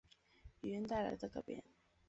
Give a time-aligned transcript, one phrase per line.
[0.61, 1.63] 语音带来的改变